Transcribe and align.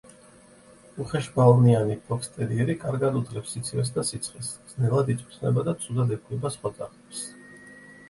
უხეშბალნიანი 1.03 1.97
ფოქსტერიერი 2.07 2.77
კარგად 2.85 3.21
უძლებს 3.21 3.55
სიცივეს 3.59 3.95
და 4.01 4.07
სიცხეს, 4.13 4.53
ძნელად 4.75 5.15
იწვრთნება 5.19 5.69
და 5.71 5.79
ცუდად 5.87 6.19
ეგუება 6.21 6.57
სხვა 6.59 6.77
ძაღლებს. 6.83 7.27